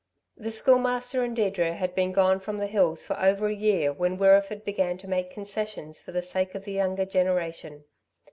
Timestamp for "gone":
2.11-2.39